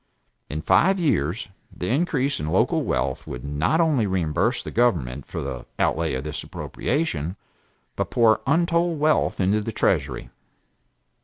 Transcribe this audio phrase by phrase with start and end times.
[0.49, 5.41] In five years the increase in local wealth would not only reimburse the government for
[5.41, 7.35] the outlay in this appropriation,
[7.95, 10.31] but pour untold wealth into the treasury.